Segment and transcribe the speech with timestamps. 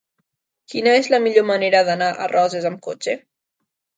[0.71, 3.17] Quina és la millor manera d'anar a Roses amb cotxe?